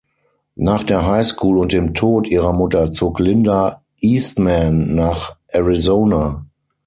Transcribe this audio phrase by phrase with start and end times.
[0.55, 6.43] Nach der High School und dem Tod ihrer Mutter zog Linda Eastman nach Arizona.